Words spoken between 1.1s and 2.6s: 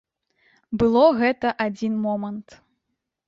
гэта адзін момант.